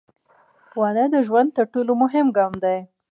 [0.79, 2.77] •واده د ژوند تر ټولو مهم ګام دی.